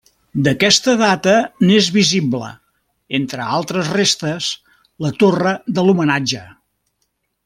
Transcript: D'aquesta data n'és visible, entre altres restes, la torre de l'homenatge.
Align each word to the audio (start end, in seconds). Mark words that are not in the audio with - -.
D'aquesta 0.45 0.93
data 1.01 1.33
n'és 1.65 1.89
visible, 1.97 2.49
entre 3.19 3.49
altres 3.59 3.91
restes, 3.99 4.49
la 5.07 5.13
torre 5.25 5.53
de 5.77 5.85
l'homenatge. 5.89 6.43